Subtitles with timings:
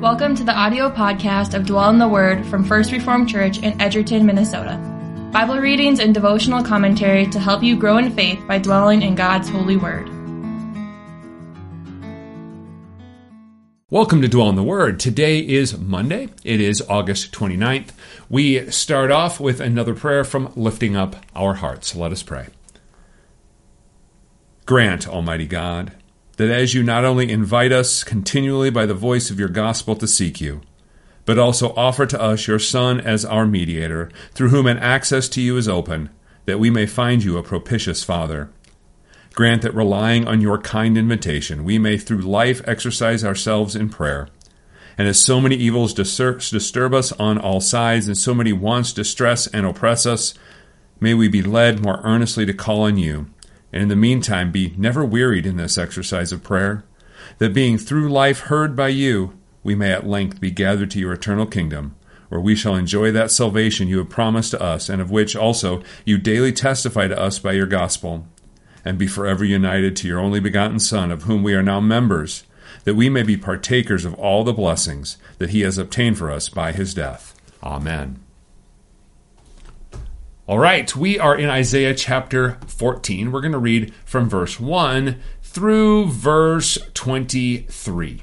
[0.00, 3.78] Welcome to the audio podcast of Dwell in the Word from First Reformed Church in
[3.78, 4.78] Edgerton, Minnesota.
[5.30, 9.50] Bible readings and devotional commentary to help you grow in faith by dwelling in God's
[9.50, 10.08] holy word.
[13.90, 14.98] Welcome to Dwell in the Word.
[14.98, 16.30] Today is Monday.
[16.44, 17.90] It is August 29th.
[18.30, 21.94] We start off with another prayer from Lifting Up Our Hearts.
[21.94, 22.46] Let us pray.
[24.64, 25.92] Grant, Almighty God,
[26.36, 30.06] that as you not only invite us continually by the voice of your gospel to
[30.06, 30.60] seek you,
[31.24, 35.40] but also offer to us your Son as our mediator, through whom an access to
[35.40, 36.10] you is open,
[36.46, 38.50] that we may find you a propitious Father.
[39.34, 44.28] Grant that relying on your kind invitation, we may through life exercise ourselves in prayer.
[44.98, 49.46] And as so many evils disturb us on all sides, and so many wants distress
[49.46, 50.34] and oppress us,
[50.98, 53.26] may we be led more earnestly to call on you
[53.72, 56.84] and in the meantime be never wearied in this exercise of prayer,
[57.38, 61.12] that being through life heard by you, we may at length be gathered to your
[61.12, 61.94] eternal kingdom,
[62.28, 65.82] where we shall enjoy that salvation you have promised to us, and of which also
[66.04, 68.26] you daily testify to us by your gospel,
[68.84, 72.44] and be forever united to your only begotten Son, of whom we are now members,
[72.84, 76.48] that we may be partakers of all the blessings that he has obtained for us
[76.48, 77.34] by his death.
[77.62, 78.20] Amen.
[80.50, 83.30] All right, we are in Isaiah chapter 14.
[83.30, 88.22] We're going to read from verse 1 through verse 23.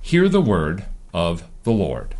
[0.00, 2.14] Hear the word of the Lord.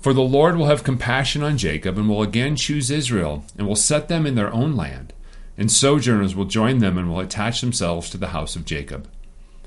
[0.00, 3.76] For the Lord will have compassion on Jacob and will again choose Israel and will
[3.76, 5.12] set them in their own land,
[5.56, 9.06] and sojourners will join them and will attach themselves to the house of Jacob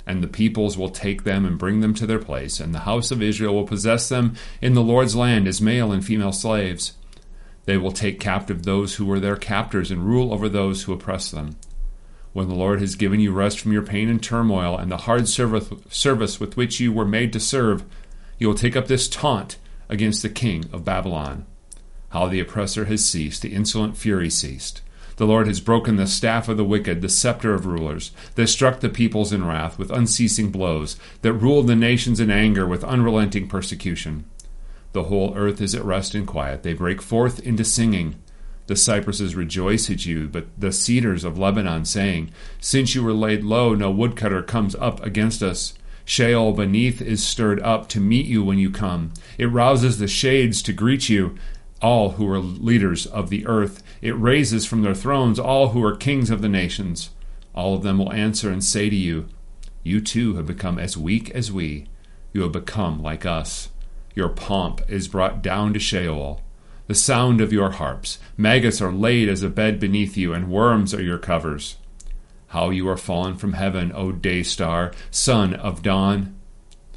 [0.05, 3.11] and the peoples will take them and bring them to their place, and the house
[3.11, 6.93] of Israel will possess them in the Lord's land as male and female slaves.
[7.65, 11.31] They will take captive those who were their captors and rule over those who oppress
[11.31, 11.55] them.
[12.33, 15.29] When the Lord has given you rest from your pain and turmoil and the hard
[15.29, 17.85] service with which you were made to serve,
[18.39, 21.45] you will take up this taunt against the king of Babylon.
[22.09, 24.81] How the oppressor has ceased, the insolent fury ceased.
[25.17, 28.79] The Lord has broken the staff of the wicked, the scepter of rulers, that struck
[28.79, 33.47] the peoples in wrath with unceasing blows, that ruled the nations in anger with unrelenting
[33.47, 34.25] persecution.
[34.93, 36.63] The whole earth is at rest and quiet.
[36.63, 38.15] They break forth into singing.
[38.67, 42.31] The cypresses rejoice at you, but the cedars of Lebanon, saying,
[42.61, 45.73] Since you were laid low, no woodcutter comes up against us.
[46.05, 49.11] Sheol beneath is stirred up to meet you when you come.
[49.37, 51.35] It rouses the shades to greet you,
[51.81, 53.82] all who are leaders of the earth.
[54.03, 57.11] It raises from their thrones all who are kings of the nations.
[57.55, 59.27] All of them will answer and say to you,
[59.81, 61.87] You too have become as weak as we.
[62.33, 63.69] You have become like us.
[64.13, 66.41] Your pomp is brought down to Sheol.
[66.87, 68.19] The sound of your harps.
[68.35, 71.77] Maggots are laid as a bed beneath you, and worms are your covers.
[72.47, 76.35] How you are fallen from heaven, O day star, son of dawn!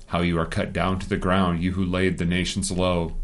[0.06, 3.15] How you are cut down to the ground, you who laid the nations low.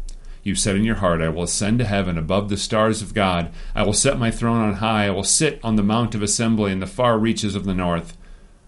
[0.43, 3.51] You said in your heart, I will ascend to heaven above the stars of God.
[3.73, 5.07] I will set my throne on high.
[5.07, 8.17] I will sit on the mount of assembly in the far reaches of the north.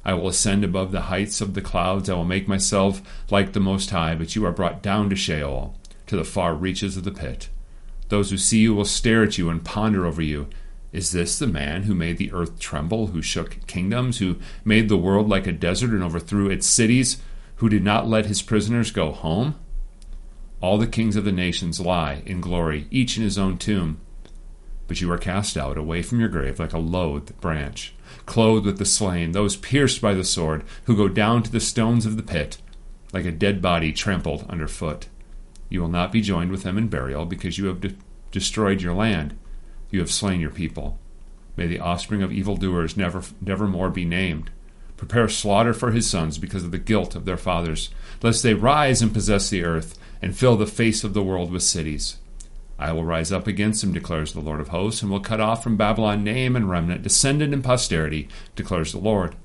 [0.05, 2.09] I will ascend above the heights of the clouds.
[2.09, 5.75] I will make myself like the Most High, but you are brought down to Sheol,
[6.07, 7.49] to the far reaches of the pit.
[8.07, 10.47] Those who see you will stare at you and ponder over you.
[10.93, 14.95] Is this the man who made the earth tremble, who shook kingdoms, who made the
[14.95, 17.21] world like a desert and overthrew its cities,
[17.57, 19.55] who did not let his prisoners go home?
[20.65, 24.01] All the kings of the nations lie in glory, each in his own tomb.
[24.87, 27.93] But you are cast out away from your grave like a loathed branch,
[28.25, 32.07] clothed with the slain, those pierced by the sword, who go down to the stones
[32.07, 32.57] of the pit,
[33.13, 35.07] like a dead body trampled underfoot.
[35.69, 37.93] You will not be joined with them in burial, because you have de-
[38.31, 39.37] destroyed your land.
[39.91, 40.97] You have slain your people.
[41.55, 44.49] May the offspring of evildoers never, never more be named.
[44.97, 47.89] Prepare slaughter for his sons because of the guilt of their fathers,
[48.21, 51.63] lest they rise and possess the earth and fill the face of the world with
[51.63, 52.17] cities.
[52.79, 55.63] I will rise up against him, declares the Lord of hosts, and will cut off
[55.63, 59.35] from Babylon name and remnant, descendant and posterity, declares the Lord.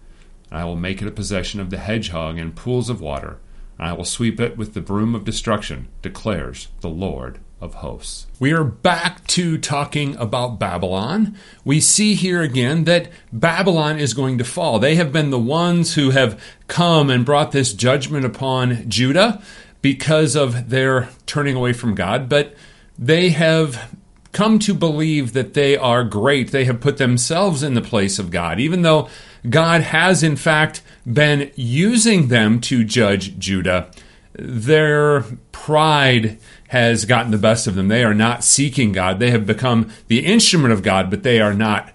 [0.50, 3.39] And I will make it a possession of the hedgehog and pools of water,
[3.78, 8.27] and I will sweep it with the broom of destruction, declares the Lord of hosts.
[8.39, 11.36] We are back to talking about Babylon.
[11.65, 14.78] We see here again that Babylon is going to fall.
[14.78, 19.42] They have been the ones who have come and brought this judgment upon Judah
[19.83, 22.54] because of their turning away from God, but
[22.98, 23.95] they have
[24.33, 26.53] come to believe that they are great.
[26.53, 29.09] They have put themselves in the place of God, even though
[29.48, 33.91] God has, in fact, been using them to judge Judah.
[34.34, 35.24] Their
[35.71, 36.37] pride
[36.67, 37.87] has gotten the best of them.
[37.87, 39.21] They are not seeking God.
[39.21, 41.93] They have become the instrument of God, but they are not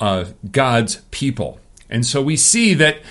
[0.00, 1.60] uh, God's people.
[1.90, 3.02] And so we see that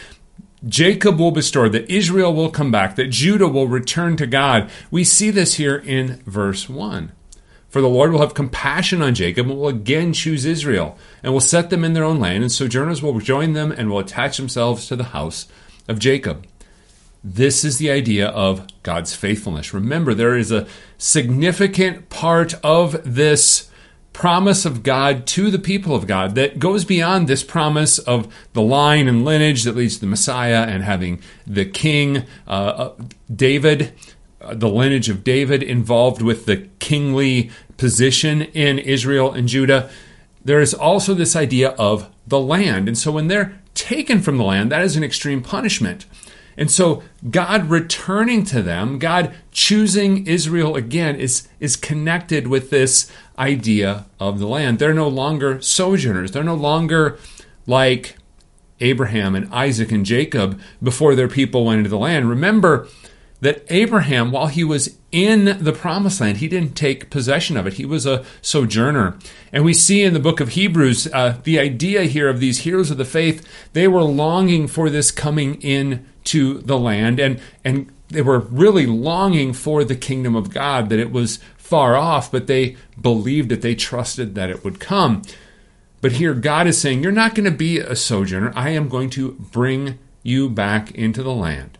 [0.67, 4.71] Jacob will be restored, that Israel will come back, that Judah will return to God.
[4.89, 7.11] We see this here in verse 1.
[7.69, 11.41] For the Lord will have compassion on Jacob and will again choose Israel, and will
[11.41, 14.87] set them in their own land, and sojourners will join them and will attach themselves
[14.87, 15.45] to the house
[15.87, 16.47] of Jacob.
[17.29, 19.73] This is the idea of God's faithfulness.
[19.73, 20.65] Remember, there is a
[20.97, 23.69] significant part of this
[24.13, 28.61] promise of God to the people of God that goes beyond this promise of the
[28.61, 32.93] line and lineage that leads to the Messiah and having the king, uh, uh
[33.33, 33.91] David,
[34.39, 39.89] uh, the lineage of David involved with the kingly position in Israel and Judah.
[40.45, 42.87] There is also this idea of the land.
[42.87, 46.05] And so when they're taken from the land, that is an extreme punishment.
[46.57, 53.11] And so God returning to them, God choosing Israel again, is, is connected with this
[53.37, 54.79] idea of the land.
[54.79, 56.31] They're no longer sojourners.
[56.31, 57.19] They're no longer
[57.67, 58.17] like
[58.79, 62.29] Abraham and Isaac and Jacob before their people went into the land.
[62.29, 62.87] Remember
[63.39, 67.73] that Abraham, while he was in the promised land, he didn't take possession of it.
[67.73, 69.17] He was a sojourner.
[69.53, 72.89] And we see in the book of Hebrews uh, the idea here of these heroes
[72.89, 77.91] of the faith, they were longing for this coming in to the land and and
[78.09, 82.47] they were really longing for the kingdom of God that it was far off but
[82.47, 83.61] they believed it.
[83.61, 85.21] They trusted that it would come.
[86.01, 88.51] But here God is saying you're not going to be a sojourner.
[88.55, 91.77] I am going to bring you back into the land.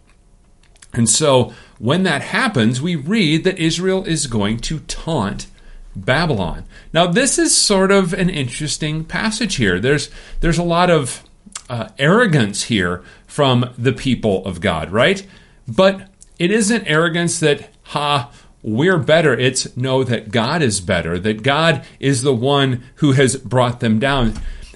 [0.94, 5.48] And so when that happens we read that Israel is going to taunt
[5.96, 6.66] Babylon.
[6.94, 9.80] Now this is sort of an interesting passage here.
[9.80, 10.10] There's
[10.40, 11.24] there's a lot of
[11.70, 15.26] uh, arrogance here from the people of God, right?
[15.68, 16.10] But
[16.40, 18.32] it isn't arrogance that, ha,
[18.64, 19.34] we're better.
[19.34, 24.00] It's know that God is better, that God is the one who has brought them
[24.00, 24.34] down.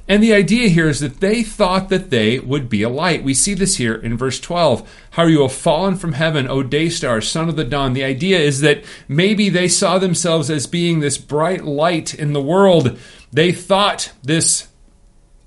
[0.08, 3.24] And the idea here is that they thought that they would be a light.
[3.24, 4.90] We see this here in verse 12.
[5.12, 7.94] How you have fallen from heaven, O day star, son of the dawn.
[7.94, 12.42] The idea is that maybe they saw themselves as being this bright light in the
[12.42, 12.98] world.
[13.32, 14.68] They thought this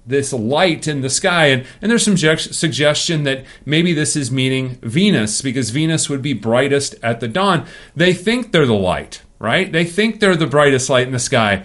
[0.06, 1.46] this light in the sky.
[1.46, 6.32] And, and there's some suggestion that maybe this is meaning Venus, because Venus would be
[6.32, 7.66] brightest at the dawn.
[7.96, 9.70] They think they're the light, right?
[9.70, 11.64] They think they're the brightest light in the sky.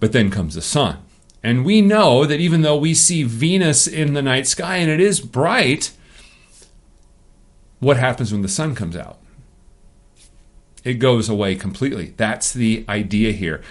[0.00, 0.98] But then comes the sun.
[1.42, 5.00] And we know that even though we see Venus in the night sky and it
[5.00, 5.92] is bright,
[7.78, 9.18] what happens when the sun comes out?
[10.82, 12.14] It goes away completely.
[12.16, 13.62] That's the idea here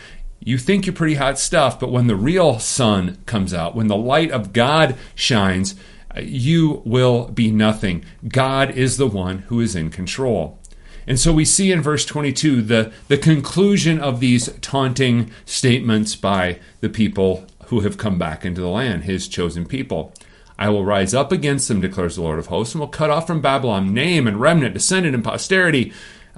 [0.46, 3.98] you think you're pretty hot stuff, but when the real sun comes out, when the
[3.98, 5.76] light of God shines,
[6.22, 8.06] you will be nothing.
[8.28, 10.60] God is the one who is in control.
[11.08, 16.60] And so we see in verse 22 the, the conclusion of these taunting statements by
[16.80, 20.14] the people who have come back into the land, his chosen people.
[20.58, 23.28] I will rise up against them, declares the Lord of hosts, and will cut off
[23.28, 25.92] from Babylon name and remnant, descendant and posterity.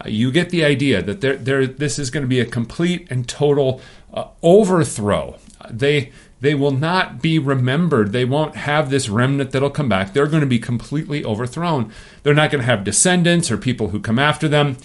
[0.05, 1.21] You get the idea that
[1.77, 3.81] this is going to be a complete and total
[4.13, 5.37] uh, overthrow.
[5.69, 8.11] They they will not be remembered.
[8.11, 10.13] They won't have this remnant that'll come back.
[10.13, 11.91] They're going to be completely overthrown.
[12.21, 14.77] They're not going to have descendants or people who come after them.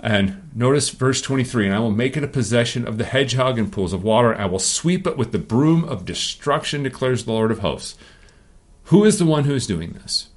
[0.00, 3.72] And notice verse 23 And I will make it a possession of the hedgehog and
[3.72, 4.34] pools of water.
[4.34, 7.96] I will sweep it with the broom of destruction, declares the Lord of hosts.
[8.84, 10.28] Who is the one who is doing this?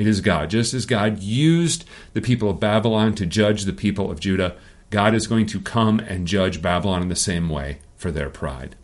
[0.00, 0.48] It is God.
[0.48, 4.56] Just as God used the people of Babylon to judge the people of Judah,
[4.88, 8.76] God is going to come and judge Babylon in the same way for their pride.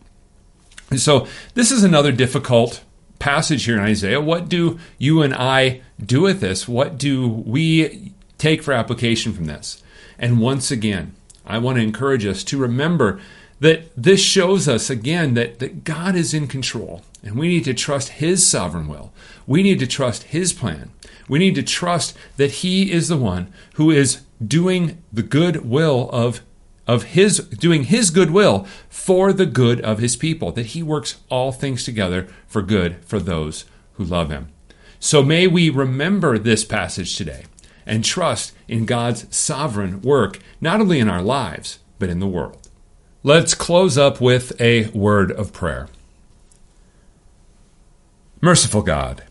[0.91, 2.83] And so, this is another difficult
[3.17, 4.21] passage here in Isaiah.
[4.21, 6.67] What do you and I do with this?
[6.67, 9.81] What do we take for application from this?
[10.19, 11.15] And once again,
[11.47, 13.19] I want to encourage us to remember
[13.59, 17.73] that this shows us again that, that God is in control and we need to
[17.73, 19.11] trust His sovereign will.
[19.45, 20.91] We need to trust His plan.
[21.27, 26.09] We need to trust that He is the one who is doing the good will
[26.11, 26.41] of
[26.87, 31.17] of his doing his good will for the good of his people that he works
[31.29, 34.47] all things together for good for those who love him
[34.97, 37.43] so may we remember this passage today
[37.85, 42.69] and trust in God's sovereign work not only in our lives but in the world
[43.21, 45.89] let's close up with a word of prayer
[48.47, 49.25] merciful God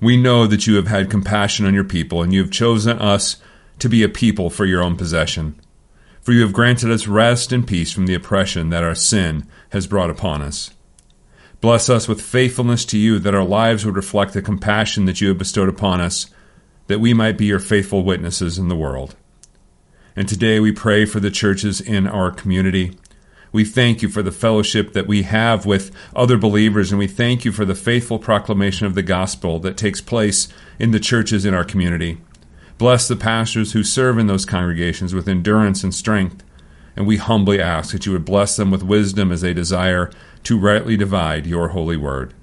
[0.00, 3.38] we know that you have had compassion on your people and you have chosen us
[3.80, 5.58] to be a people for your own possession.
[6.20, 9.88] For you have granted us rest and peace from the oppression that our sin has
[9.88, 10.70] brought upon us.
[11.60, 15.26] Bless us with faithfulness to you, that our lives would reflect the compassion that you
[15.26, 16.26] have bestowed upon us,
[16.86, 19.16] that we might be your faithful witnesses in the world.
[20.14, 22.96] And today we pray for the churches in our community.
[23.54, 27.44] We thank you for the fellowship that we have with other believers, and we thank
[27.44, 30.48] you for the faithful proclamation of the gospel that takes place
[30.80, 32.18] in the churches in our community.
[32.78, 36.42] Bless the pastors who serve in those congregations with endurance and strength,
[36.96, 40.10] and we humbly ask that you would bless them with wisdom as they desire
[40.42, 42.34] to rightly divide your holy word.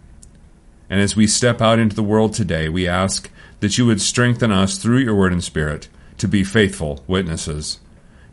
[0.89, 4.53] And as we step out into the world today, we ask that you would strengthen
[4.53, 5.89] us through your word and spirit
[6.19, 7.80] to be faithful witnesses.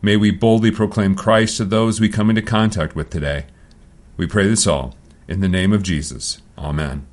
[0.01, 3.45] May we boldly proclaim Christ to those we come into contact with today.
[4.17, 4.95] We pray this all
[5.27, 6.41] in the name of Jesus.
[6.57, 7.05] Amen.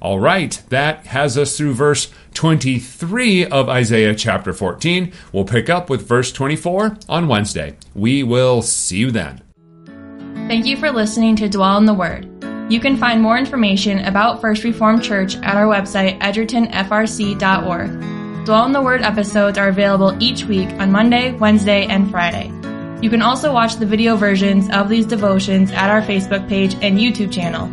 [0.00, 5.12] All right, that has us through verse 23 of Isaiah chapter 14.
[5.32, 7.76] We'll pick up with verse 24 on Wednesday.
[7.94, 9.42] We will see you then.
[10.46, 12.28] Thank you for listening to Dwell in the Word.
[12.70, 18.23] You can find more information about First Reformed Church at our website, edgertonfrc.org.
[18.44, 22.52] Dwell in the Word episodes are available each week on Monday, Wednesday, and Friday.
[23.00, 26.98] You can also watch the video versions of these devotions at our Facebook page and
[26.98, 27.70] YouTube channel